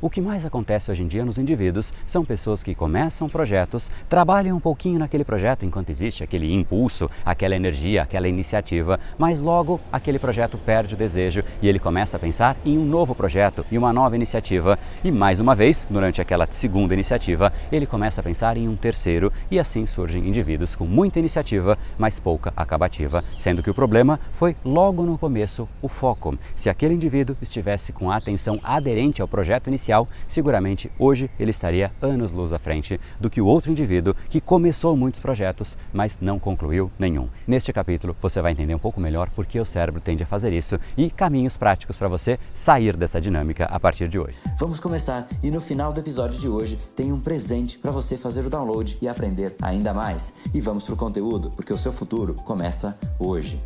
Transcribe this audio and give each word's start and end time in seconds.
O 0.00 0.08
que 0.08 0.20
mais 0.20 0.46
acontece 0.46 0.92
hoje 0.92 1.02
em 1.02 1.08
dia 1.08 1.24
nos 1.24 1.38
indivíduos 1.38 1.92
são 2.06 2.24
pessoas 2.24 2.62
que 2.62 2.72
começam 2.72 3.28
projetos, 3.28 3.90
trabalham 4.08 4.56
um 4.56 4.60
pouquinho 4.60 4.96
naquele 4.96 5.24
projeto 5.24 5.64
enquanto 5.64 5.90
existe 5.90 6.22
aquele 6.22 6.54
impulso, 6.54 7.10
aquela 7.24 7.56
energia, 7.56 8.02
aquela 8.02 8.28
iniciativa, 8.28 9.00
mas 9.18 9.42
logo 9.42 9.80
aquele 9.90 10.20
projeto 10.20 10.56
perde 10.56 10.94
o 10.94 10.96
desejo 10.96 11.42
e 11.60 11.68
ele 11.68 11.80
começa 11.80 12.16
a 12.16 12.20
pensar 12.20 12.56
em 12.64 12.78
um 12.78 12.84
novo 12.84 13.12
projeto 13.12 13.66
e 13.72 13.76
uma 13.76 13.92
nova 13.92 14.14
iniciativa. 14.14 14.78
E 15.02 15.10
mais 15.10 15.40
uma 15.40 15.52
vez, 15.52 15.84
durante 15.90 16.20
aquela 16.20 16.46
segunda 16.48 16.94
iniciativa, 16.94 17.52
ele 17.72 17.84
começa 17.84 18.20
a 18.20 18.24
pensar 18.24 18.56
em 18.56 18.68
um 18.68 18.76
terceiro 18.76 19.32
e 19.50 19.58
assim 19.58 19.84
surgem 19.84 20.28
indivíduos 20.28 20.76
com 20.76 20.86
muita 20.86 21.18
iniciativa, 21.18 21.76
mas 21.98 22.20
pouca 22.20 22.52
acabativa, 22.56 23.24
sendo 23.36 23.64
que 23.64 23.70
o 23.70 23.74
problema 23.74 24.20
foi 24.30 24.54
logo 24.64 25.02
no 25.02 25.18
começo 25.18 25.68
o 25.82 25.88
foco. 25.88 26.38
Se 26.54 26.70
aquele 26.70 26.94
indivíduo 26.94 27.36
estivesse 27.42 27.92
com 27.92 28.12
a 28.12 28.16
atenção 28.16 28.60
aderente 28.62 29.20
ao 29.20 29.26
projeto 29.26 29.66
inicial, 29.66 29.87
seguramente 30.26 30.90
hoje 30.98 31.30
ele 31.38 31.50
estaria 31.50 31.92
anos 32.00 32.32
luz 32.32 32.52
à 32.52 32.58
frente 32.58 33.00
do 33.20 33.30
que 33.30 33.40
o 33.40 33.46
outro 33.46 33.70
indivíduo 33.70 34.14
que 34.28 34.40
começou 34.40 34.96
muitos 34.96 35.20
projetos, 35.20 35.76
mas 35.92 36.18
não 36.20 36.38
concluiu 36.38 36.90
nenhum. 36.98 37.28
Neste 37.46 37.72
capítulo 37.72 38.16
você 38.20 38.42
vai 38.42 38.52
entender 38.52 38.74
um 38.74 38.78
pouco 38.78 39.00
melhor 39.00 39.30
por 39.30 39.46
que 39.46 39.60
o 39.60 39.64
cérebro 39.64 40.00
tende 40.00 40.22
a 40.22 40.26
fazer 40.26 40.52
isso 40.52 40.78
e 40.96 41.10
caminhos 41.10 41.56
práticos 41.56 41.96
para 41.96 42.08
você 42.08 42.38
sair 42.52 42.96
dessa 42.96 43.20
dinâmica 43.20 43.64
a 43.64 43.80
partir 43.80 44.08
de 44.08 44.18
hoje. 44.18 44.36
Vamos 44.58 44.80
começar 44.80 45.26
e 45.42 45.50
no 45.50 45.60
final 45.60 45.92
do 45.92 46.00
episódio 46.00 46.38
de 46.38 46.48
hoje 46.48 46.76
tem 46.94 47.12
um 47.12 47.20
presente 47.20 47.78
para 47.78 47.90
você 47.90 48.16
fazer 48.16 48.44
o 48.44 48.50
download 48.50 48.98
e 49.00 49.08
aprender 49.08 49.54
ainda 49.62 49.94
mais. 49.94 50.34
E 50.52 50.60
vamos 50.60 50.84
para 50.84 50.94
o 50.94 50.96
conteúdo, 50.96 51.50
porque 51.50 51.72
o 51.72 51.78
seu 51.78 51.92
futuro 51.92 52.34
começa 52.34 52.98
hoje. 53.18 53.60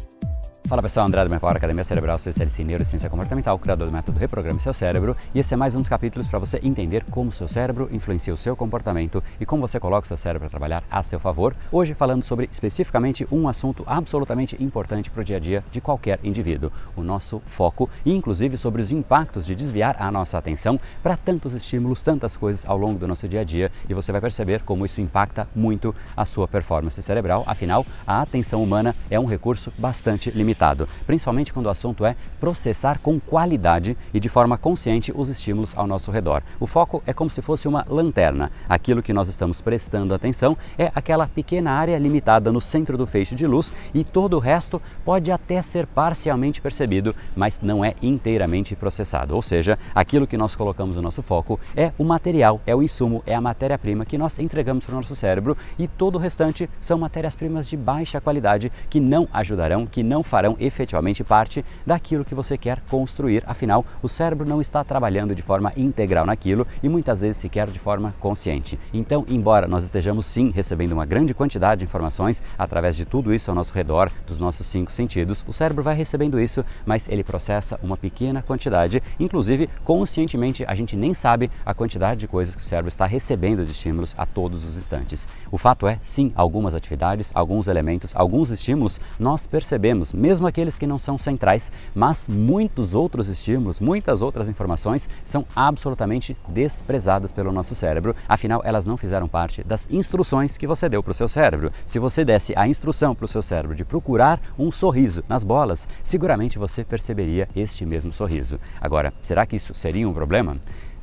Fala 0.73 0.81
pessoal, 0.81 1.07
André 1.07 1.23
do 1.23 1.31
Menpower, 1.31 1.55
Academia 1.55 1.85
Cerebral, 1.85 2.19
sou 2.19 2.31
especialista 2.31 2.63
em 2.63 2.65
neurociência 2.65 3.11
comportamental, 3.11 3.59
criador 3.59 3.89
do 3.89 3.93
método 3.93 4.19
Reprograme 4.19 4.59
Seu 4.59 4.73
Cérebro, 4.73 5.15
e 5.35 5.39
esse 5.39 5.53
é 5.53 5.57
mais 5.59 5.75
um 5.75 5.81
dos 5.81 5.89
capítulos 5.91 6.27
para 6.27 6.39
você 6.39 6.59
entender 6.63 7.05
como 7.11 7.31
seu 7.31 7.47
cérebro 7.47 7.91
influencia 7.93 8.33
o 8.33 8.39
seu 8.39 8.57
comportamento 8.57 9.23
e 9.39 9.45
como 9.45 9.69
você 9.69 9.79
coloca 9.79 10.07
o 10.07 10.09
seu 10.09 10.17
cérebro 10.17 10.49
para 10.49 10.49
trabalhar 10.49 10.83
a 10.91 11.03
seu 11.03 11.21
favor. 11.21 11.55
Hoje 11.71 11.93
falando 11.93 12.23
sobre 12.23 12.49
especificamente 12.51 13.29
um 13.31 13.49
assunto 13.49 13.85
absolutamente 13.87 14.57
importante 14.65 15.11
para 15.11 15.21
o 15.21 15.25
dia 15.25 15.37
a 15.37 15.41
dia 15.41 15.63
de 15.71 15.79
qualquer 15.79 16.19
indivíduo, 16.25 16.73
o 16.97 17.03
nosso 17.03 17.43
foco, 17.45 17.91
e 18.03 18.15
inclusive 18.15 18.57
sobre 18.57 18.81
os 18.81 18.91
impactos 18.91 19.45
de 19.45 19.55
desviar 19.55 19.97
a 19.99 20.11
nossa 20.11 20.39
atenção 20.39 20.81
para 21.03 21.19
tantos 21.19 21.53
estímulos, 21.53 22.01
tantas 22.01 22.35
coisas 22.35 22.65
ao 22.67 22.79
longo 22.79 22.99
do 22.99 23.07
nosso 23.07 23.29
dia 23.29 23.43
a 23.43 23.45
dia, 23.45 23.71
e 23.91 23.93
você 23.93 24.11
vai 24.11 24.23
perceber 24.23 24.63
como 24.63 24.87
isso 24.87 25.03
impacta 25.03 25.47
muito 25.55 25.95
a 26.17 26.25
sua 26.25 26.49
performance 26.49 27.03
cerebral. 27.03 27.45
Afinal, 27.47 27.85
a 28.07 28.23
atenção 28.23 28.63
humana 28.63 28.97
é 29.11 29.21
um 29.21 29.27
recurso 29.27 29.71
bastante 29.77 30.31
limitado 30.31 30.62
principalmente 31.07 31.53
quando 31.53 31.67
o 31.67 31.71
assunto 31.71 32.05
é 32.05 32.15
processar 32.41 32.99
com 33.01 33.19
qualidade 33.19 33.97
e 34.15 34.21
de 34.21 34.29
forma 34.29 34.57
consciente 34.57 35.13
os 35.15 35.29
estímulos 35.29 35.73
ao 35.77 35.87
nosso 35.87 36.11
redor. 36.11 36.43
O 36.61 36.67
foco 36.67 37.03
é 37.07 37.13
como 37.13 37.31
se 37.31 37.43
fosse 37.43 37.67
uma 37.67 37.85
lanterna. 37.89 38.51
Aquilo 38.69 39.03
que 39.03 39.13
nós 39.13 39.29
estamos 39.29 39.61
prestando 39.61 40.15
atenção 40.15 40.57
é 40.79 40.91
aquela 40.95 41.27
pequena 41.27 41.73
área 41.73 41.99
limitada 41.99 42.53
no 42.53 42.61
centro 42.61 42.97
do 42.97 43.07
feixe 43.07 43.35
de 43.35 43.47
luz 43.47 43.73
e 43.93 44.05
todo 44.05 44.35
o 44.35 44.39
resto 44.39 44.81
pode 45.05 45.33
até 45.33 45.61
ser 45.63 45.87
parcialmente 45.87 46.61
percebido, 46.61 47.15
mas 47.35 47.61
não 47.61 47.85
é 47.85 47.95
inteiramente 48.03 48.77
processado. 48.77 49.35
Ou 49.35 49.43
seja, 49.43 49.79
aquilo 49.95 50.27
que 50.27 50.37
nós 50.37 50.55
colocamos 50.55 50.97
no 50.97 51.03
nosso 51.03 51.23
foco 51.23 51.59
é 51.77 51.93
o 51.99 52.05
material, 52.05 52.61
é 52.67 52.75
o 52.75 52.83
insumo, 52.83 53.23
é 53.27 53.35
a 53.35 53.41
matéria-prima 53.41 54.05
que 54.05 54.19
nós 54.19 54.39
entregamos 54.39 54.85
para 54.85 54.95
o 54.95 54.97
nosso 54.97 55.17
cérebro 55.17 55.57
e 55.79 55.89
todo 55.89 56.17
o 56.17 56.19
restante 56.19 56.69
são 56.81 56.99
matérias-primas 56.99 57.67
de 57.69 57.77
baixa 57.77 58.21
qualidade 58.21 58.71
que 58.89 59.01
não 59.01 59.29
ajudarão, 59.33 59.87
que 59.87 60.03
não 60.03 60.23
farão 60.23 60.52
efetivamente 60.59 61.25
parte 61.25 61.65
daquilo 61.87 62.25
que 62.25 62.35
você 62.35 62.57
quer 62.57 62.81
construir. 62.89 63.43
Afinal, 63.47 63.85
o 64.03 64.09
cérebro 64.09 64.49
não 64.49 64.61
está 64.61 64.83
trabalhando 64.85 65.35
de 65.35 65.43
forma 65.43 65.73
integral 65.77 66.27
naquilo 66.27 66.67
e 66.83 66.89
muitas 66.89 67.21
vezes 67.21 67.37
sequer 67.39 67.69
de 67.69 67.79
forma 67.79 68.15
consciente. 68.21 68.79
Então, 68.93 69.25
embora 69.29 69.67
nós 69.67 69.85
estejamos 69.85 70.27
sim 70.27 70.51
recebendo 70.51 70.93
uma 70.93 71.07
grande 71.07 71.35
quantidade 71.35 71.81
de 71.81 71.85
informações 71.85 72.43
através 72.59 72.97
de 72.97 73.05
tudo 73.05 73.33
isso 73.35 73.51
ao 73.51 73.55
nosso 73.55 73.75
redor, 73.75 74.11
dos 74.27 74.39
nossos 74.39 74.67
cinco 74.67 74.91
sentidos, 74.91 75.45
o 75.47 75.53
cérebro 75.53 75.83
vai 75.83 75.95
recebendo 75.95 76.41
isso, 76.41 76.65
mas 76.85 77.09
ele 77.09 77.25
processa 77.25 77.79
uma 77.83 77.97
pequena 77.97 78.43
quantidade. 78.43 79.03
Inclusive, 79.19 79.69
conscientemente, 79.85 80.65
a 80.67 80.75
gente 80.75 80.97
nem 80.97 81.15
sabe 81.15 81.51
a 81.65 81.75
quantidade 81.75 82.21
de 82.21 82.29
coisas 82.29 82.55
que 82.55 82.63
o 82.63 82.65
cérebro 82.65 82.89
está 82.89 83.07
recebendo 83.07 83.65
de 83.65 83.73
estímulos 83.73 84.15
a 84.17 84.27
todos 84.27 84.65
os 84.65 84.77
instantes. 84.77 85.27
O 85.51 85.59
fato 85.59 85.87
é, 85.87 85.99
sim, 86.01 86.33
algumas 86.35 86.75
atividades, 86.75 87.31
alguns 87.35 87.69
elementos, 87.69 88.15
alguns 88.17 88.51
estímulos 88.51 89.01
nós 89.19 89.47
percebemos, 89.47 90.13
mesmo 90.13 90.32
mesmo 90.33 90.47
aqueles 90.47 90.79
que 90.79 90.87
não 90.87 90.99
são 90.99 91.19
centrais, 91.19 91.71
mas 91.95 92.27
muitos 92.27 92.95
outros 92.95 93.29
estímulos, 93.29 93.81
muitas 93.81 94.23
outras 94.23 94.49
informações 94.49 95.07
são 95.27 95.45
absolutamente 95.55 96.35
desprezadas 96.49 97.31
pelo 97.31 97.53
nosso 97.53 97.75
cérebro, 97.75 98.17
afinal 98.27 98.63
elas 98.65 98.87
não 98.87 98.97
fizeram 98.97 99.29
parte 99.29 99.63
das 99.63 99.87
instruções 99.91 100.57
que 100.57 100.67
você 100.67 100.89
deu 100.89 101.03
para 101.03 101.11
o 101.11 101.15
seu 101.15 101.29
cérebro. 101.29 101.71
Se 101.87 101.99
você 101.99 102.25
desse 102.25 102.55
a 102.57 102.67
instrução 102.67 103.15
para 103.15 103.27
o 103.27 103.29
seu 103.29 103.43
cérebro 103.43 103.77
de 103.77 103.85
procurar 103.85 104.41
um 104.59 104.73
sorriso 104.73 105.23
nas 105.29 105.45
bolas, 105.45 105.87
seguramente 106.03 106.59
você 106.59 106.83
perceberia 106.83 107.47
este 107.55 107.85
mesmo 107.85 108.11
sorriso. 108.11 108.59
Agora, 108.81 109.13
será 109.23 109.45
que 109.45 109.57
isso 109.57 109.75
seria 109.75 110.09
um 110.09 110.15
problema? 110.15 110.57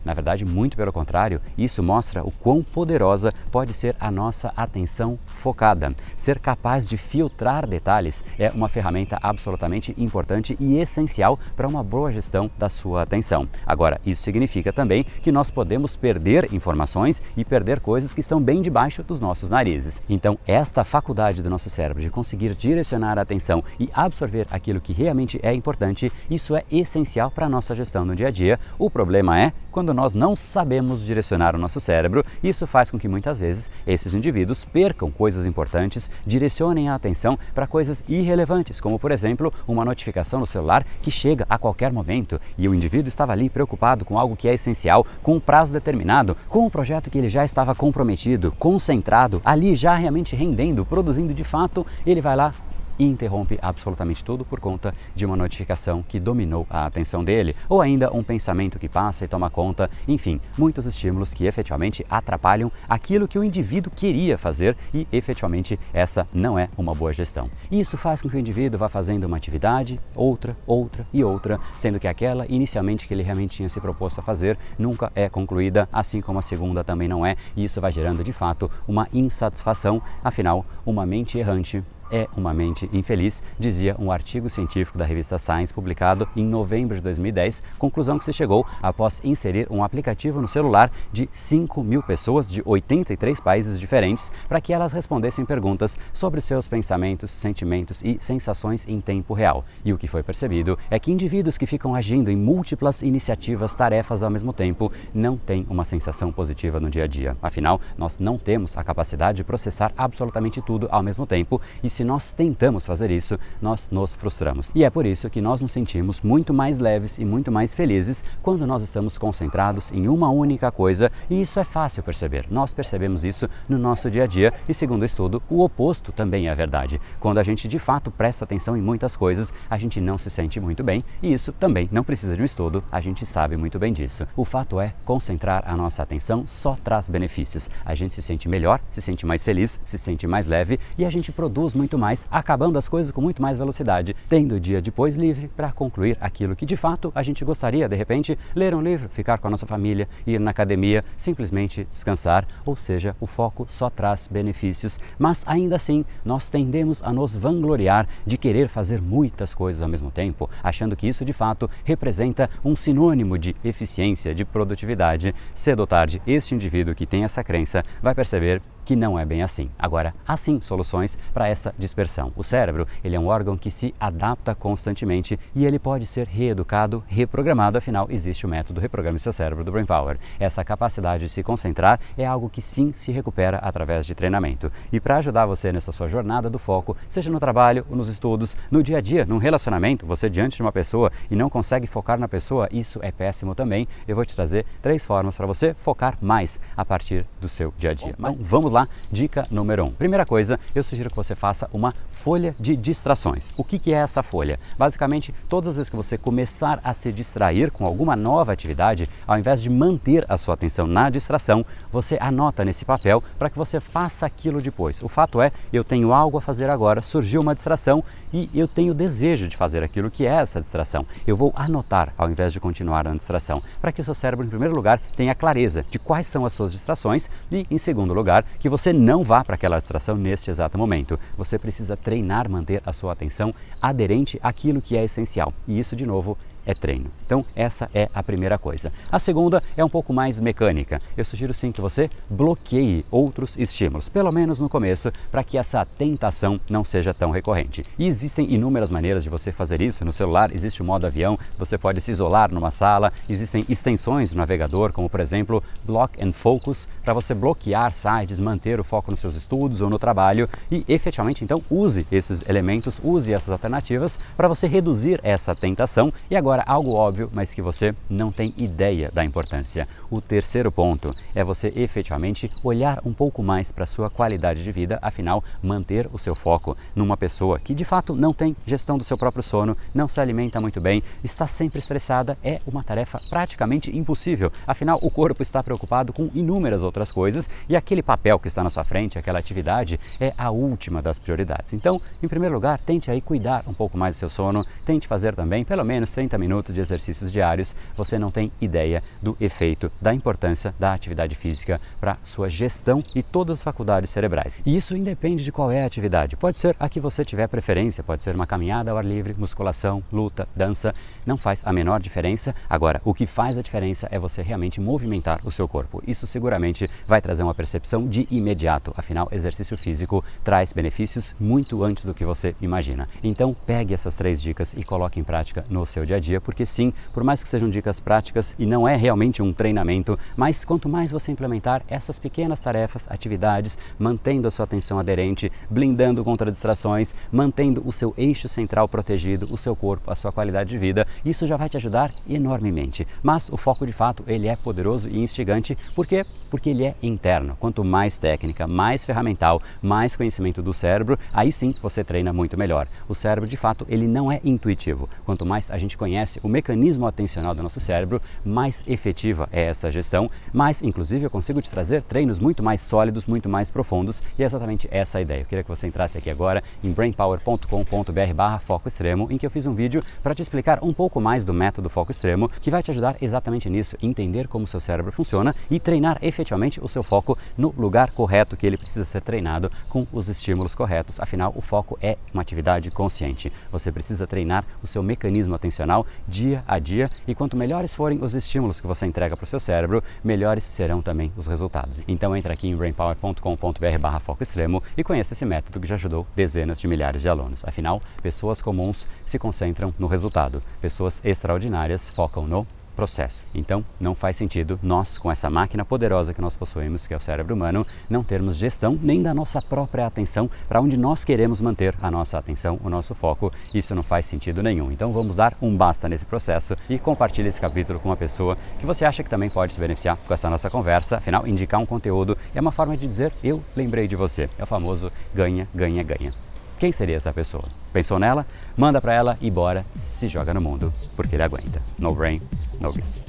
Na 0.04 0.14
verdade, 0.14 0.46
muito 0.46 0.78
pelo 0.78 0.94
contrário, 0.94 1.42
isso 1.58 1.84
mostra 1.84 2.24
o 2.24 2.32
quão 2.32 2.64
poderosa 2.64 3.32
pode 3.52 3.74
ser 3.74 3.96
a 4.00 4.10
nossa 4.10 4.54
atenção 4.56 5.18
focada. 5.26 5.94
Ser 6.16 6.40
capaz 6.40 6.88
de 6.88 6.98
filtrar 6.98 7.68
detalhes 7.68 8.24
é 8.38 8.50
uma 8.52 8.70
ferramenta 8.70 9.20
absolutamente 9.22 9.94
importante 9.98 10.56
e 10.60 10.78
essencial 10.78 11.40
para 11.56 11.68
uma 11.68 11.84
boa 11.84 12.12
gestão 12.12 12.50
da 12.58 12.70
sua 12.70 13.02
atenção. 13.02 13.48
Agora, 13.66 14.00
isso 14.06 14.22
significa 14.22 14.72
também 14.72 15.04
que 15.04 15.32
nós 15.32 15.50
podemos 15.50 15.96
perder 15.96 16.54
informações 16.54 17.22
e 17.36 17.44
perder 17.44 17.80
coisas 17.80 18.14
que 18.14 18.22
estão 18.22 18.42
bem 18.42 18.62
debaixo 18.62 19.04
dos 19.04 19.20
nossos 19.20 19.50
narizes. 19.50 20.02
Então, 20.10 20.38
esta 20.46 20.84
faculdade 20.84 21.42
do 21.42 21.50
nosso 21.50 21.70
cérebro 21.70 22.02
de 22.02 22.10
conseguir 22.10 22.56
direcionar 22.56 23.18
a 23.18 23.22
atenção 23.22 23.64
e 23.80 23.90
absorver 23.94 24.48
aquilo 24.52 24.82
que 24.82 24.94
realmente 24.94 25.40
é 25.44 25.54
importante, 25.54 26.12
isso 26.30 26.56
é 26.56 26.64
essencial 26.72 27.32
para 27.32 27.46
a 27.46 27.50
nossa 27.50 27.76
gestão 27.76 28.06
no 28.06 28.16
dia 28.16 28.28
a 28.28 28.32
dia. 28.32 28.60
O 28.78 28.90
problema 28.90 29.40
é 29.40 29.54
quando 29.72 29.89
quando 29.90 29.98
nós 29.98 30.14
não 30.14 30.36
sabemos 30.36 31.04
direcionar 31.04 31.56
o 31.56 31.58
nosso 31.58 31.80
cérebro, 31.80 32.24
isso 32.44 32.68
faz 32.68 32.92
com 32.92 33.00
que 33.00 33.08
muitas 33.08 33.40
vezes 33.40 33.72
esses 33.88 34.14
indivíduos 34.14 34.64
percam 34.64 35.10
coisas 35.10 35.48
importantes, 35.48 36.12
direcionem 36.28 36.90
a 36.90 36.94
atenção 36.94 37.40
para 37.56 37.66
coisas 37.66 38.04
irrelevantes, 38.08 38.80
como 38.80 39.00
por 39.00 39.12
exemplo 39.12 39.52
uma 39.68 39.84
notificação 39.84 40.40
no 40.40 40.46
celular 40.46 40.86
que 41.02 41.10
chega 41.10 41.44
a 41.50 41.58
qualquer 41.58 41.92
momento 41.92 42.40
e 42.56 42.70
o 42.70 42.76
indivíduo 42.76 43.08
estava 43.08 43.32
ali 43.32 43.50
preocupado 43.50 44.06
com 44.06 44.20
algo 44.20 44.36
que 44.36 44.48
é 44.48 44.54
essencial, 44.54 45.04
com 45.24 45.38
um 45.38 45.40
prazo 45.40 45.74
determinado, 45.74 46.38
com 46.48 46.68
um 46.68 46.70
projeto 46.70 47.10
que 47.10 47.18
ele 47.18 47.28
já 47.28 47.44
estava 47.44 47.74
comprometido, 47.74 48.52
concentrado, 48.60 49.42
ali 49.44 49.76
já 49.76 49.96
realmente 49.96 50.36
rendendo, 50.36 50.86
produzindo 50.86 51.34
de 51.34 51.44
fato, 51.44 51.84
ele 52.06 52.22
vai 52.22 52.36
lá 52.36 52.54
e 53.00 53.06
interrompe 53.06 53.58
absolutamente 53.62 54.24
tudo 54.24 54.46
por 54.46 54.60
conta 54.60 54.94
de 55.16 55.26
uma 55.26 55.38
notificação 55.38 56.04
que 56.08 56.20
dominou 56.20 56.68
a 56.70 56.86
atenção 56.86 57.24
dele, 57.24 57.56
ou 57.70 57.82
ainda 57.82 58.14
um 58.14 58.22
pensamento 58.22 58.78
que 58.78 58.90
passa 58.90 59.26
e 59.26 59.28
toma 59.28 59.50
conta, 59.50 59.90
enfim, 60.08 60.40
muitos 60.58 60.86
estímulos 60.86 61.34
que 61.34 61.46
efetivamente 61.46 62.06
atrapalham 62.10 62.72
aquilo 62.88 63.28
que 63.28 63.40
o 63.40 63.44
indivíduo 63.44 63.92
queria 63.96 64.38
fazer 64.38 64.76
e 64.94 65.08
efetivamente 65.12 65.80
essa 65.94 66.28
não 66.34 66.60
é 66.60 66.70
uma 66.78 66.94
boa 66.94 67.14
gestão. 67.14 67.50
Isso 67.72 67.98
faz 67.98 68.22
com 68.22 68.30
que 68.30 68.36
o 68.36 68.40
indivíduo 68.40 68.78
vá 68.78 68.90
fazendo 68.90 69.24
uma 69.24 69.38
atividade, 69.38 70.00
outra, 70.14 70.56
outra 70.68 71.08
e 71.14 71.24
outra, 71.24 71.60
sendo 71.78 72.00
que 72.00 72.08
aquela 72.08 72.46
inicialmente 72.48 73.08
que 73.08 73.14
ele 73.14 73.24
realmente 73.24 73.58
tinha 73.58 73.70
se 73.70 73.80
proposto 73.80 74.20
a 74.20 74.24
fazer 74.24 74.58
nunca 74.78 75.12
é 75.16 75.30
concluída, 75.30 75.88
assim 75.94 76.20
como 76.20 76.40
a 76.40 76.42
segunda 76.42 76.84
também 76.84 77.08
não 77.08 77.26
é, 77.26 77.38
e 77.56 77.64
isso 77.64 77.80
vai 77.80 77.92
gerando 77.92 78.24
de 78.24 78.34
fato 78.34 78.70
uma 78.88 79.08
insatisfação, 79.14 80.02
afinal, 80.24 80.66
uma 80.86 81.06
mente 81.06 81.38
errante 81.38 81.84
é 82.12 82.28
uma 82.36 82.54
mente 82.54 82.90
infeliz, 82.92 83.42
dizia 83.60 83.96
um 84.00 84.12
artigo 84.12 84.50
científico 84.50 84.98
da 84.98 85.06
revista 85.06 85.38
Science 85.38 85.74
publicado 85.74 86.28
em 86.36 86.44
novembro 86.44 86.96
de 86.96 87.02
2010, 87.02 87.62
conclusão 87.78 88.18
que 88.18 88.26
se 88.26 88.34
chegou 88.34 88.66
após 88.82 89.22
inserir 89.24 89.68
um 89.70 89.84
aplicativo 89.84 90.42
no 90.42 90.48
celular 90.48 90.92
de 91.12 91.28
5 91.32 91.84
mil 91.84 92.02
pessoas 92.04 92.50
de 92.50 92.62
83 92.66 93.40
países 93.40 93.80
diferentes 93.80 94.32
para 94.48 94.62
que 94.62 94.74
elas 94.74 94.94
respondessem 94.94 95.46
perguntas 95.46 95.98
sobre 96.14 96.42
seus 96.42 96.68
pensamentos, 96.68 97.32
sentimentos 97.32 98.02
e 98.04 98.18
sensações 98.20 98.86
em 98.88 99.00
tempo 99.02 99.34
real. 99.34 99.66
E 99.84 99.94
o 99.94 99.98
que 99.98 100.08
foi 100.08 100.24
percebido 100.24 100.78
é 100.90 101.00
que 101.00 101.12
indivíduos 101.12 101.58
que 101.58 101.66
ficam 101.66 101.96
agindo 101.96 102.30
em 102.30 102.36
múltiplas 102.36 103.02
iniciativas, 103.02 103.76
tarefas 103.76 104.24
ao 104.24 104.30
mesmo 104.30 104.54
tempo, 104.54 104.92
não 105.14 105.38
têm 105.38 105.66
uma 105.70 105.84
sensação 105.84 106.32
positiva 106.32 106.80
no 106.80 106.90
dia 106.90 107.04
a 107.04 107.08
dia. 107.08 107.38
Afinal, 107.42 107.80
nós 107.98 108.20
não 108.20 108.38
temos 108.38 108.78
a 108.78 108.84
capacidade 108.84 109.38
de 109.38 109.44
processar 109.44 109.92
absolutamente 109.98 110.62
tudo 110.62 110.88
ao 110.92 111.04
mesmo 111.04 111.26
tempo 111.26 111.62
e 111.84 111.90
se 111.90 111.99
nós 112.04 112.32
tentamos 112.32 112.86
fazer 112.86 113.12
isso, 113.12 113.38
nós 113.62 113.88
nos 113.92 114.14
frustramos. 114.14 114.70
E 114.74 114.84
é 114.84 114.90
por 114.90 115.06
isso 115.06 115.30
que 115.30 115.42
nós 115.42 115.62
nos 115.62 115.72
sentimos 115.72 116.22
muito 116.22 116.54
mais 116.54 116.80
leves 116.80 117.18
e 117.18 117.26
muito 117.26 117.52
mais 117.52 117.74
felizes 117.74 118.24
quando 118.42 118.66
nós 118.66 118.84
estamos 118.84 119.18
concentrados 119.18 119.92
em 119.92 120.08
uma 120.08 120.30
única 120.30 120.72
coisa, 120.72 121.12
e 121.30 121.42
isso 121.42 121.60
é 121.60 121.64
fácil 121.64 122.04
perceber. 122.04 122.46
Nós 122.50 122.74
percebemos 122.74 123.24
isso 123.24 123.50
no 123.68 123.78
nosso 123.78 124.10
dia 124.10 124.24
a 124.24 124.28
dia 124.28 124.54
e, 124.68 124.74
segundo 124.74 125.04
o 125.04 125.06
estudo, 125.06 125.42
o 125.50 125.64
oposto 125.64 126.12
também 126.12 126.50
é 126.50 126.56
verdade. 126.56 127.00
Quando 127.20 127.38
a 127.38 127.44
gente 127.44 127.68
de 127.68 127.80
fato 127.80 128.12
presta 128.12 128.44
atenção 128.44 128.76
em 128.76 128.82
muitas 128.82 129.16
coisas, 129.16 129.54
a 129.70 129.78
gente 129.78 130.02
não 130.02 130.18
se 130.18 130.30
sente 130.30 130.60
muito 130.60 130.84
bem, 130.84 131.04
e 131.22 131.34
isso 131.34 131.52
também 131.54 131.90
não 131.92 132.04
precisa 132.04 132.36
de 132.36 132.42
um 132.42 132.46
estudo, 132.46 132.84
a 132.92 133.02
gente 133.02 133.26
sabe 133.26 133.58
muito 133.58 133.80
bem 133.80 133.94
disso. 133.94 134.28
O 134.36 134.46
fato 134.46 134.80
é 134.80 134.94
concentrar 135.06 135.64
a 135.66 135.76
nossa 135.76 136.04
atenção 136.04 136.46
só 136.46 136.76
traz 136.84 137.08
benefícios. 137.10 137.70
A 137.86 137.96
gente 137.96 138.14
se 138.14 138.22
sente 138.22 138.50
melhor, 138.50 138.80
se 138.90 139.02
sente 139.02 139.26
mais 139.26 139.44
feliz, 139.44 139.80
se 139.84 139.98
sente 139.98 140.28
mais 140.28 140.46
leve 140.48 140.80
e 140.98 141.06
a 141.06 141.10
gente 141.10 141.32
produz 141.32 141.74
muito 141.74 141.89
mais, 141.98 142.28
acabando 142.30 142.78
as 142.78 142.88
coisas 142.88 143.12
com 143.12 143.22
muito 143.22 143.42
mais 143.42 143.58
velocidade, 143.58 144.16
tendo 144.28 144.56
o 144.56 144.60
dia 144.60 144.82
depois 144.82 145.16
livre 145.16 145.48
para 145.48 145.72
concluir 145.72 146.18
aquilo 146.20 146.56
que 146.56 146.66
de 146.66 146.76
fato 146.76 147.12
a 147.16 147.24
gente 147.24 147.44
gostaria, 147.44 147.88
de 147.88 147.96
repente, 147.96 148.38
ler 148.56 148.76
um 148.76 148.82
livro, 148.82 149.10
ficar 149.10 149.38
com 149.38 149.48
a 149.48 149.52
nossa 149.52 149.66
família, 149.66 150.08
ir 150.26 150.40
na 150.40 150.52
academia, 150.52 151.04
simplesmente 151.18 151.88
descansar, 151.90 152.48
ou 152.66 152.76
seja, 152.76 153.16
o 153.20 153.28
foco 153.28 153.66
só 153.70 153.90
traz 153.90 154.28
benefícios, 154.28 155.00
mas 155.18 155.44
ainda 155.48 155.76
assim 155.76 156.06
nós 156.24 156.50
tendemos 156.50 157.02
a 157.04 157.12
nos 157.12 157.36
vangloriar 157.36 158.08
de 158.26 158.38
querer 158.38 158.68
fazer 158.68 159.02
muitas 159.02 159.54
coisas 159.54 159.82
ao 159.82 159.90
mesmo 159.90 160.12
tempo, 160.12 160.50
achando 160.64 160.96
que 160.96 161.08
isso 161.08 161.26
de 161.26 161.34
fato 161.34 161.70
representa 161.84 162.50
um 162.64 162.76
sinônimo 162.76 163.38
de 163.38 163.56
eficiência, 163.64 164.34
de 164.36 164.46
produtividade. 164.46 165.34
Cedo 165.54 165.82
ou 165.82 165.88
tarde, 165.88 166.22
este 166.26 166.56
indivíduo 166.56 166.96
que 166.96 167.06
tem 167.06 167.24
essa 167.24 167.44
crença 167.44 167.84
vai 168.02 168.14
perceber 168.14 168.62
que 168.90 168.96
não 168.96 169.20
é 169.20 169.24
bem 169.24 169.44
assim. 169.44 169.70
Agora, 169.78 170.16
há 170.28 170.36
sim 170.36 170.60
soluções 170.60 171.16
para 171.32 171.48
essa 171.48 171.76
dispersão. 171.78 172.34
O 172.36 172.44
cérebro, 172.44 172.88
ele 173.04 173.16
é 173.16 173.20
um 173.20 173.28
órgão 173.28 173.56
que 173.56 173.70
se 173.70 173.94
adapta 174.00 174.56
constantemente 174.56 175.40
e 175.54 175.64
ele 175.64 175.78
pode 175.78 176.08
ser 176.08 176.26
reeducado, 176.26 177.04
reprogramado, 177.06 177.78
afinal 177.78 178.08
existe 178.10 178.48
o 178.48 178.50
método 178.50 178.82
Reprograme 178.82 179.20
seu 179.20 179.32
cérebro 179.32 179.64
do 179.64 179.72
Brain 179.72 179.86
Power. 179.86 180.18
Essa 180.40 180.64
capacidade 180.64 181.26
de 181.26 181.30
se 181.30 181.44
concentrar 181.44 182.00
é 182.18 182.26
algo 182.26 182.50
que 182.50 182.64
sim 182.64 182.92
se 182.92 183.12
recupera 183.12 183.58
através 183.58 184.08
de 184.08 184.16
treinamento. 184.16 184.72
E 184.92 185.00
para 185.00 185.18
ajudar 185.18 185.46
você 185.46 185.72
nessa 185.72 185.92
sua 185.92 186.08
jornada 186.08 186.50
do 186.50 186.58
foco, 186.58 186.98
seja 187.08 187.30
no 187.30 187.40
trabalho 187.40 187.86
ou 187.92 187.96
nos 187.96 188.10
estudos, 188.10 188.58
no 188.72 188.82
dia 188.82 188.98
a 188.98 189.02
dia, 189.02 189.24
num 189.24 189.38
relacionamento, 189.38 190.04
você 190.04 190.28
diante 190.28 190.56
de 190.56 190.64
uma 190.64 190.72
pessoa 190.72 191.12
e 191.30 191.36
não 191.36 191.48
consegue 191.48 191.86
focar 191.86 192.20
na 192.20 192.28
pessoa, 192.28 192.68
isso 192.72 192.98
é 193.04 193.12
péssimo 193.12 193.54
também. 193.54 193.88
Eu 194.08 194.16
vou 194.16 194.26
te 194.26 194.34
trazer 194.34 194.66
três 194.82 195.06
formas 195.06 195.38
para 195.38 195.46
você 195.46 195.76
focar 195.76 196.18
mais 196.20 196.60
a 196.76 196.84
partir 196.84 197.24
do 197.40 197.48
seu 197.48 197.72
dia 197.78 197.92
a 197.92 197.94
dia. 197.94 198.16
Mas 198.18 198.40
vamos 198.40 198.72
lá 198.72 198.79
lá, 198.80 198.88
dica 199.12 199.46
número 199.52 199.84
1. 199.84 199.88
Um. 199.88 199.92
Primeira 199.92 200.26
coisa, 200.26 200.60
eu 200.74 200.84
sugiro 200.84 201.10
que 201.10 201.16
você 201.16 201.36
faça 201.36 201.70
uma 201.74 201.94
folha 202.10 202.56
de 202.60 202.76
distrações. 202.76 203.52
O 203.58 203.64
que, 203.64 203.78
que 203.78 203.94
é 203.94 203.98
essa 203.98 204.24
folha? 204.24 204.60
Basicamente, 204.78 205.34
todas 205.50 205.70
as 205.70 205.78
vezes 205.78 205.90
que 205.90 205.96
você 205.96 206.18
começar 206.18 206.80
a 206.84 206.94
se 206.94 207.12
distrair 207.12 207.72
com 207.72 207.86
alguma 207.86 208.16
nova 208.16 208.52
atividade, 208.52 209.10
ao 209.28 209.38
invés 209.38 209.62
de 209.62 209.70
manter 209.70 210.26
a 210.30 210.38
sua 210.38 210.54
atenção 210.54 210.88
na 210.88 211.10
distração, 211.10 211.66
você 211.92 212.18
anota 212.22 212.64
nesse 212.64 212.86
papel 212.86 213.24
para 213.38 213.50
que 213.50 213.58
você 213.58 213.80
faça 213.80 214.26
aquilo 214.26 214.62
depois. 214.62 215.02
O 215.02 215.10
fato 215.10 215.42
é, 215.42 215.52
eu 215.74 215.84
tenho 215.84 216.14
algo 216.14 216.38
a 216.38 216.42
fazer 216.42 216.70
agora, 216.70 217.02
surgiu 217.02 217.42
uma 217.42 217.56
distração 217.56 218.04
e 218.32 218.50
eu 218.54 218.68
tenho 218.68 218.94
desejo 218.94 219.48
de 219.48 219.58
fazer 219.58 219.84
aquilo 219.84 220.12
que 220.12 220.26
é 220.26 220.30
essa 220.30 220.62
distração. 220.62 221.06
Eu 221.26 221.36
vou 221.36 221.52
anotar 221.56 222.14
ao 222.18 222.30
invés 222.30 222.54
de 222.54 222.60
continuar 222.60 223.06
na 223.06 223.16
distração, 223.16 223.62
para 223.82 223.92
que 223.92 224.02
o 224.02 224.04
seu 224.04 224.14
cérebro, 224.14 224.46
em 224.46 224.50
primeiro 224.50 224.76
lugar, 224.76 225.00
tenha 225.16 225.36
clareza 225.36 225.86
de 225.90 225.98
quais 225.98 226.28
são 226.28 226.46
as 226.46 226.54
suas 226.54 226.72
distrações 226.72 227.30
e, 227.52 227.66
em 227.70 227.78
segundo 227.78 228.14
lugar, 228.14 228.46
que 228.60 228.69
que 228.70 228.72
você 228.72 228.94
não 228.94 229.24
vá 229.24 229.44
para 229.44 229.56
aquela 229.56 229.78
distração 229.78 230.16
neste 230.16 230.52
exato 230.52 230.78
momento. 230.78 231.20
Você 231.36 231.58
precisa 231.58 231.98
treinar, 231.98 232.48
manter 232.48 232.84
a 232.86 232.94
sua 232.94 233.14
atenção 233.14 233.54
aderente 233.82 234.40
àquilo 234.44 234.80
que 234.80 234.96
é 234.96 235.04
essencial. 235.04 235.52
E 235.68 235.80
isso, 235.80 235.96
de 235.96 236.06
novo, 236.06 236.38
é 236.66 236.74
treino. 236.74 237.12
Então, 237.26 237.46
essa 237.56 237.90
é 237.94 238.10
a 238.14 238.24
primeira 238.24 238.58
coisa. 238.58 238.92
A 239.12 239.20
segunda 239.20 239.62
é 239.76 239.84
um 239.84 239.90
pouco 239.90 240.14
mais 240.14 240.40
mecânica. 240.40 241.00
Eu 241.16 241.26
sugiro 241.26 241.54
sim 241.54 241.72
que 241.72 241.82
você 241.82 242.10
bloqueie 242.30 243.06
outros 243.12 243.58
estímulos, 243.58 244.10
pelo 244.10 244.32
menos 244.32 244.60
no 244.60 244.70
começo, 244.70 245.12
para 245.32 245.44
que 245.44 245.58
essa 245.58 245.86
tentação 245.86 246.60
não 246.70 246.84
seja 246.84 247.14
tão 247.14 247.32
recorrente. 247.32 247.86
E 247.98 248.08
existem 248.08 248.54
inúmeras 248.54 248.90
maneiras 248.90 249.24
de 249.24 249.30
você 249.30 249.52
fazer 249.52 249.82
isso. 249.82 250.04
No 250.04 250.14
celular 250.14 250.54
existe 250.54 250.82
o 250.82 250.86
modo 250.86 251.06
avião, 251.06 251.38
você 251.58 251.78
pode 251.78 252.02
se 252.02 252.12
isolar 252.12 252.52
numa 252.52 252.72
sala, 252.72 253.12
existem 253.30 253.66
extensões 253.70 254.32
do 254.32 254.38
navegador, 254.38 254.92
como 254.92 255.10
por 255.10 255.20
exemplo 255.20 255.64
Block 255.84 256.24
and 256.24 256.34
Focus, 256.34 256.88
para 257.04 257.14
você 257.14 257.34
bloquear 257.34 257.94
sites, 257.94 258.40
manter 258.40 258.80
o 258.80 258.84
foco 258.84 259.12
nos 259.12 259.20
seus 259.20 259.36
estudos 259.36 259.82
ou 259.82 259.90
no 259.90 260.00
trabalho 260.00 260.50
e 260.72 260.84
efetivamente 260.88 261.44
então 261.44 261.62
use 261.70 262.06
esses 262.12 262.44
elementos, 262.48 263.00
use 263.04 263.34
essas 263.34 263.50
alternativas 263.50 264.20
para 264.36 264.48
você 264.48 264.68
reduzir 264.68 265.20
essa 265.24 265.56
tentação 265.56 266.12
e 266.30 266.36
agora 266.36 266.49
Agora, 266.50 266.64
algo 266.66 266.94
óbvio, 266.94 267.30
mas 267.32 267.54
que 267.54 267.62
você 267.62 267.94
não 268.10 268.32
tem 268.32 268.56
ideia 268.58 269.12
da 269.14 269.24
importância. 269.24 269.88
O 270.10 270.20
terceiro 270.20 270.72
ponto 270.72 271.14
é 271.36 271.44
você 271.44 271.72
efetivamente 271.76 272.50
olhar 272.64 273.00
um 273.06 273.14
pouco 273.14 273.44
mais 273.44 273.72
para 273.72 273.84
a 273.84 273.88
sua 273.88 274.10
qualidade 274.10 274.64
de 274.64 274.72
vida, 274.72 274.98
afinal, 275.00 275.44
manter 275.62 276.10
o 276.12 276.18
seu 276.18 276.34
foco 276.34 276.76
numa 276.96 277.16
pessoa 277.16 277.60
que 277.60 277.76
de 277.76 277.86
fato 277.86 278.16
não 278.16 278.34
tem 278.34 278.56
gestão 278.66 278.98
do 278.98 279.04
seu 279.04 279.16
próprio 279.16 279.44
sono, 279.44 279.78
não 279.94 280.08
se 280.08 280.20
alimenta 280.20 280.60
muito 280.60 280.82
bem, 280.82 281.04
está 281.24 281.46
sempre 281.46 281.78
estressada, 281.78 282.36
é 282.44 282.60
uma 282.66 282.84
tarefa 282.84 283.22
praticamente 283.30 283.96
impossível. 283.96 284.52
Afinal, 284.66 284.98
o 285.04 285.12
corpo 285.12 285.44
está 285.44 285.62
preocupado 285.62 286.12
com 286.12 286.32
inúmeras 286.34 286.82
outras 286.82 287.12
coisas 287.12 287.48
e 287.70 287.76
aquele 287.76 288.02
papel 288.02 288.40
que 288.40 288.48
está 288.48 288.64
na 288.64 288.72
sua 288.72 288.84
frente, 288.84 289.20
aquela 289.20 289.38
atividade, 289.38 290.00
é 290.20 290.34
a 290.36 290.50
última 290.50 291.00
das 291.00 291.20
prioridades. 291.20 291.74
Então, 291.74 292.02
em 292.24 292.28
primeiro 292.28 292.56
lugar, 292.56 292.80
tente 292.80 293.12
aí 293.12 293.22
cuidar 293.22 293.66
um 293.68 293.74
pouco 293.76 293.96
mais 293.96 294.16
do 294.16 294.18
seu 294.18 294.30
sono, 294.30 294.66
tente 294.84 295.08
fazer 295.08 295.36
também 295.36 295.64
pelo 295.64 295.86
menos 295.86 296.12
30 296.12 296.39
minutos 296.40 296.74
de 296.74 296.82
exercícios 296.82 297.32
diários, 297.32 297.76
você 297.96 298.18
não 298.18 298.32
tem 298.32 298.52
ideia 298.62 299.04
do 299.22 299.36
efeito, 299.40 299.92
da 300.02 300.14
importância 300.14 300.74
da 300.80 300.94
atividade 300.94 301.36
física 301.36 301.80
para 302.00 302.18
sua 302.24 302.50
gestão 302.50 303.04
e 303.14 303.22
todas 303.22 303.60
as 303.60 303.64
faculdades 303.64 304.10
cerebrais. 304.10 304.56
E 304.66 304.76
isso 304.76 304.96
independe 304.96 305.44
de 305.44 305.52
qual 305.52 305.72
é 305.72 305.84
a 305.84 305.86
atividade. 305.86 306.36
Pode 306.36 306.58
ser 306.58 306.76
a 306.80 306.88
que 306.88 307.00
você 307.00 307.26
tiver 307.26 307.48
preferência, 307.48 308.04
pode 308.04 308.24
ser 308.24 308.36
uma 308.36 308.48
caminhada 308.48 308.92
ao 308.92 308.98
ar 308.98 309.06
livre, 309.06 309.36
musculação, 309.38 310.04
luta, 310.12 310.48
dança, 310.56 310.94
não 311.26 311.38
faz 311.38 311.64
a 311.66 311.74
menor 311.74 312.00
diferença. 312.00 312.56
Agora, 312.70 313.02
o 313.04 313.14
que 313.14 313.26
faz 313.26 313.58
a 313.58 313.62
diferença 313.62 314.08
é 314.12 314.18
você 314.18 314.42
realmente 314.42 314.80
movimentar 314.80 315.40
o 315.44 315.52
seu 315.52 315.68
corpo. 315.68 316.02
Isso 316.08 316.26
seguramente 316.26 316.90
vai 317.08 317.22
trazer 317.22 317.44
uma 317.44 317.54
percepção 317.54 318.08
de 318.08 318.28
imediato. 318.32 318.94
Afinal, 318.96 319.28
exercício 319.32 319.78
físico 319.78 320.24
traz 320.44 320.72
benefícios 320.72 321.36
muito 321.40 321.84
antes 321.84 322.06
do 322.06 322.14
que 322.14 322.26
você 322.26 322.56
imagina. 322.62 323.08
Então, 323.24 323.54
pegue 323.66 323.94
essas 323.94 324.16
três 324.16 324.42
dicas 324.42 324.74
e 324.74 324.84
coloque 324.84 325.20
em 325.20 325.24
prática 325.24 325.66
no 325.70 325.86
seu 325.86 326.06
dia 326.06 326.18
a 326.18 326.20
dia 326.20 326.29
dia, 326.30 326.40
porque 326.40 326.66
sim, 326.66 326.94
por 327.14 327.24
mais 327.24 327.42
que 327.42 327.50
sejam 327.50 327.70
dicas 327.70 328.00
práticas 328.00 328.56
e 328.58 328.66
não 328.66 328.88
é 328.88 328.96
realmente 328.96 329.42
um 329.42 329.52
treinamento, 329.52 330.18
mas 330.38 330.64
quanto 330.64 330.88
mais 330.88 331.12
você 331.12 331.32
implementar 331.32 331.82
essas 331.88 332.20
pequenas 332.20 332.60
tarefas, 332.60 333.08
atividades, 333.10 333.78
mantendo 333.98 334.48
a 334.48 334.52
sua 334.52 334.66
atenção 334.66 335.00
aderente, 335.00 335.52
blindando 335.70 336.24
contra 336.24 336.52
distrações, 336.52 337.16
mantendo 337.32 337.82
o 337.86 337.92
seu 337.92 338.14
eixo 338.18 338.48
central 338.48 338.88
protegido, 338.88 339.48
o 339.52 339.58
seu 339.58 339.76
corpo, 339.76 340.12
a 340.12 340.16
sua 340.16 340.32
qualidade 340.32 340.70
de 340.70 340.78
vida, 340.78 341.08
isso 341.26 341.48
já 341.48 341.58
vai 341.58 341.68
te 341.68 341.78
ajudar 341.78 342.12
enormemente. 342.28 343.08
Mas 343.24 343.50
o 343.50 343.58
foco 343.58 343.86
de 343.86 343.94
fato, 343.94 344.24
ele 344.28 344.48
é 344.48 344.56
poderoso 344.56 345.10
e 345.10 345.20
instigante, 345.20 345.78
por 345.96 346.06
quê? 346.06 346.26
Porque 346.52 346.70
ele 346.70 346.86
é 346.86 346.96
interno. 347.02 347.56
Quanto 347.60 347.84
mais 347.84 348.18
técnica, 348.18 348.68
mais 348.68 349.06
ferramental, 349.06 349.62
mais 349.82 350.16
conhecimento 350.16 350.62
do 350.62 350.74
cérebro, 350.74 351.18
aí 351.34 351.52
sim 351.52 351.76
você 351.82 352.04
treina 352.04 352.34
muito 352.34 352.58
melhor. 352.58 352.88
O 353.08 353.16
cérebro, 353.16 353.50
de 353.50 353.58
fato, 353.58 353.86
ele 353.90 354.08
não 354.08 354.32
é 354.32 354.40
intuitivo. 354.44 355.10
Quanto 355.26 355.46
mais 355.46 355.70
a 355.72 355.78
gente 355.78 355.98
conhece 355.98 356.19
conhece 356.20 356.40
o 356.44 356.50
mecanismo 356.50 357.08
atencional 357.08 357.56
do 357.56 357.64
nosso 357.64 357.80
cérebro, 357.80 358.22
mais 358.44 358.86
efetiva 358.88 359.48
é 359.54 359.64
essa 359.66 359.90
gestão, 359.90 360.30
mas 360.52 360.82
inclusive 360.82 361.26
eu 361.26 361.30
consigo 361.30 361.62
te 361.62 361.70
trazer 361.70 362.02
treinos 362.02 362.40
muito 362.40 362.62
mais 362.62 362.82
sólidos, 362.82 363.26
muito 363.26 363.48
mais 363.48 363.72
profundos 363.72 364.22
e 364.38 364.44
é 364.44 364.46
exatamente 364.46 364.88
essa 364.92 365.18
a 365.18 365.22
ideia. 365.22 365.42
Eu 365.42 365.46
queria 365.46 365.64
que 365.64 365.70
você 365.70 365.88
entrasse 365.88 366.18
aqui 366.18 366.30
agora 366.30 366.62
em 366.84 366.92
brainpower.com.br 366.92 368.34
barra 368.36 368.60
foco 368.60 368.90
extremo, 368.90 369.28
em 369.32 369.38
que 369.38 369.46
eu 369.46 369.50
fiz 369.50 369.66
um 369.66 369.74
vídeo 369.74 370.04
para 370.22 370.36
te 370.36 370.42
explicar 370.42 370.84
um 370.84 370.92
pouco 370.92 371.22
mais 371.22 371.46
do 371.46 371.54
método 371.54 371.90
foco 371.90 372.12
extremo, 372.12 372.50
que 372.50 372.70
vai 372.70 372.84
te 372.84 372.92
ajudar 372.92 373.16
exatamente 373.22 373.70
nisso, 373.70 373.96
entender 374.02 374.50
como 374.50 374.66
o 374.66 374.68
seu 374.68 374.82
cérebro 374.82 375.14
funciona 375.14 375.56
e 375.72 375.80
treinar 375.80 376.18
efetivamente 376.22 376.84
o 376.84 376.88
seu 376.90 377.02
foco 377.02 377.38
no 377.58 377.74
lugar 377.78 378.12
correto 378.12 378.58
que 378.58 378.68
ele 378.68 378.78
precisa 378.78 379.06
ser 379.06 379.22
treinado 379.22 379.72
com 379.88 380.06
os 380.12 380.28
estímulos 380.28 380.76
corretos. 380.76 381.18
Afinal, 381.20 381.54
o 381.56 381.62
foco 381.62 381.98
é 382.02 382.18
uma 382.34 382.42
atividade 382.42 382.92
consciente. 382.92 383.54
Você 383.72 383.90
precisa 383.90 384.28
treinar 384.28 384.66
o 384.84 384.88
seu 384.88 385.02
mecanismo 385.02 385.56
atencional 385.56 386.06
dia 386.28 386.64
a 386.68 386.80
dia 386.80 387.10
e 387.28 387.36
quanto 387.36 387.58
melhores 387.58 387.94
forem 387.94 388.24
os 388.24 388.36
estímulos 388.36 388.80
que 388.80 388.88
você 388.88 389.06
entrega 389.06 389.36
para 389.36 389.44
o 389.44 389.48
seu 389.48 389.60
cérebro, 389.60 390.04
melhores 390.24 390.64
serão 390.64 391.02
também 391.02 391.32
os 391.36 391.48
resultados. 391.48 392.02
Então 392.08 392.36
entra 392.36 392.54
aqui 392.54 392.68
em 392.68 392.76
brainpower.com.br 392.76 394.00
barra 394.00 394.20
foco 394.20 394.44
extremo 394.44 394.84
e 394.98 395.04
conheça 395.04 395.34
esse 395.34 395.46
método 395.46 395.80
que 395.80 395.88
já 395.88 395.96
ajudou 395.96 396.26
dezenas 396.36 396.80
de 396.80 396.88
milhares 396.88 397.22
de 397.22 397.30
alunos. 397.30 397.64
Afinal, 397.66 398.02
pessoas 398.22 398.62
comuns 398.62 399.08
se 399.26 399.40
concentram 399.40 399.94
no 399.98 400.08
resultado, 400.08 400.62
pessoas 400.82 401.22
extraordinárias 401.24 402.10
focam 402.10 402.48
no 402.48 402.66
processo. 403.00 403.46
Então, 403.56 403.86
não 403.98 404.14
faz 404.14 404.36
sentido 404.36 404.78
nós, 404.84 405.18
com 405.18 405.32
essa 405.32 405.50
máquina 405.50 405.86
poderosa 405.86 406.34
que 406.34 406.42
nós 406.42 406.54
possuímos, 406.54 407.08
que 407.08 407.14
é 407.14 407.18
o 407.18 407.20
cérebro 407.22 407.56
humano, 407.56 407.88
não 408.10 408.26
termos 408.26 408.58
gestão 408.58 409.00
nem 409.02 409.24
da 409.24 409.34
nossa 409.34 409.62
própria 409.62 410.06
atenção 410.06 410.50
para 410.68 410.82
onde 410.82 410.98
nós 410.98 411.24
queremos 411.24 411.62
manter 411.62 411.96
a 412.02 412.12
nossa 412.12 412.38
atenção, 412.38 412.78
o 412.84 412.90
nosso 412.90 413.16
foco. 413.16 413.54
Isso 413.74 413.96
não 413.96 414.04
faz 414.04 414.26
sentido 414.26 414.62
nenhum. 414.62 414.92
Então, 414.92 415.14
vamos 415.14 415.34
dar 415.34 415.58
um 415.62 415.78
basta 415.78 416.10
nesse 416.10 416.26
processo 416.26 416.76
e 416.90 417.00
compartilhe 417.00 417.48
esse 417.48 417.62
capítulo 417.62 418.02
com 418.02 418.10
uma 418.10 418.18
pessoa 418.18 418.58
que 418.78 418.86
você 418.86 419.06
acha 419.06 419.24
que 419.24 419.30
também 419.30 419.50
pode 419.50 419.72
se 419.72 419.80
beneficiar 419.80 420.18
com 420.18 420.34
essa 420.34 420.50
nossa 420.50 420.70
conversa. 420.70 421.16
Afinal, 421.16 421.48
indicar 421.48 421.80
um 421.80 421.86
conteúdo 421.86 422.38
é 422.54 422.60
uma 422.60 422.74
forma 422.74 422.98
de 422.98 423.08
dizer 423.08 423.32
eu 423.42 423.64
lembrei 423.78 424.10
de 424.10 424.18
você. 424.18 424.50
É 424.58 424.64
o 424.64 424.68
famoso 424.68 425.10
ganha, 425.34 425.70
ganha, 425.74 426.04
ganha. 426.04 426.49
Quem 426.80 426.94
seria 426.94 427.18
essa 427.18 427.34
pessoa? 427.34 427.66
Pensou 427.92 428.18
nela? 428.18 428.48
Manda 428.78 429.02
para 429.02 429.14
ela 429.14 429.38
e 429.42 429.52
bora, 429.52 429.86
se 429.94 430.30
joga 430.30 430.54
no 430.54 430.62
mundo, 430.62 430.94
porque 431.14 431.36
ele 431.36 431.44
aguenta. 431.44 431.84
No 432.00 432.16
brain, 432.16 432.42
no 432.80 432.94
gain. 432.94 433.29